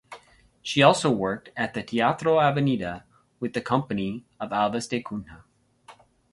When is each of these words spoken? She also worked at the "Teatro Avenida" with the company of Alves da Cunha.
She 0.63 0.81
also 0.81 1.11
worked 1.11 1.51
at 1.55 1.75
the 1.75 1.83
"Teatro 1.83 2.39
Avenida" 2.41 3.05
with 3.39 3.53
the 3.53 3.61
company 3.61 4.25
of 4.39 4.49
Alves 4.49 4.89
da 4.89 4.99
Cunha. 5.03 5.43